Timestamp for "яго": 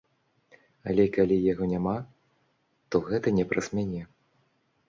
1.51-1.63